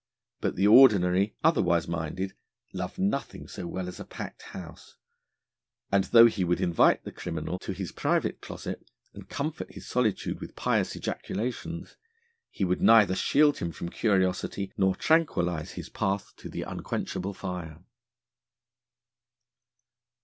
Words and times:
But 0.39 0.55
the 0.55 0.65
Ordinary, 0.65 1.35
otherwise 1.43 1.87
minded, 1.87 2.33
loved 2.73 2.97
nothing 2.97 3.47
so 3.47 3.67
well 3.67 3.87
as 3.87 3.99
a 3.99 4.03
packed 4.03 4.41
house, 4.41 4.95
and 5.91 6.05
though 6.05 6.25
he 6.25 6.43
would 6.43 6.59
invite 6.59 7.03
the 7.03 7.11
criminal 7.11 7.59
to 7.59 7.71
his 7.71 7.91
private 7.91 8.41
closet, 8.41 8.83
and 9.13 9.29
comfort 9.29 9.71
his 9.75 9.87
solitude 9.87 10.41
with 10.41 10.55
pious 10.55 10.95
ejaculations, 10.95 11.97
he 12.49 12.65
would 12.65 12.81
neither 12.81 13.13
shield 13.13 13.59
him 13.59 13.71
from 13.71 13.89
curiosity, 13.89 14.73
nor 14.75 14.95
tranquillise 14.95 15.73
his 15.73 15.87
path 15.89 16.35
to 16.37 16.49
the 16.49 16.63
unquenchable 16.63 17.35
fire. 17.35 17.83